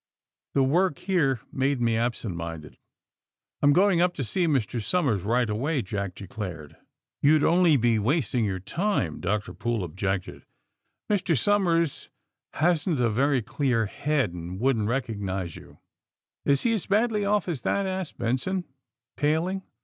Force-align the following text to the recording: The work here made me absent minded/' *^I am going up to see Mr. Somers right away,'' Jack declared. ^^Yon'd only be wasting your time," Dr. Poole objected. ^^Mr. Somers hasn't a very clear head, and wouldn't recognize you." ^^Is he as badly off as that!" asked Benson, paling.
The 0.55 0.63
work 0.63 0.97
here 0.97 1.41
made 1.51 1.79
me 1.79 1.95
absent 1.95 2.35
minded/' 2.35 2.71
*^I 2.73 2.77
am 3.61 3.71
going 3.71 4.01
up 4.01 4.15
to 4.15 4.23
see 4.23 4.47
Mr. 4.47 4.83
Somers 4.83 5.21
right 5.21 5.47
away,'' 5.47 5.83
Jack 5.83 6.15
declared. 6.15 6.75
^^Yon'd 7.23 7.43
only 7.43 7.77
be 7.77 7.99
wasting 7.99 8.43
your 8.43 8.59
time," 8.59 9.19
Dr. 9.21 9.53
Poole 9.53 9.83
objected. 9.83 10.43
^^Mr. 11.07 11.37
Somers 11.37 12.09
hasn't 12.53 12.99
a 12.99 13.11
very 13.11 13.43
clear 13.43 13.85
head, 13.85 14.33
and 14.33 14.59
wouldn't 14.59 14.87
recognize 14.89 15.55
you." 15.55 15.77
^^Is 16.47 16.63
he 16.63 16.73
as 16.73 16.87
badly 16.87 17.23
off 17.23 17.47
as 17.47 17.61
that!" 17.61 17.85
asked 17.85 18.17
Benson, 18.17 18.63
paling. 19.17 19.61